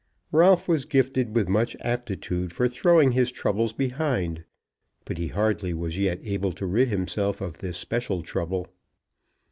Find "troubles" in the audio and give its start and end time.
3.31-3.71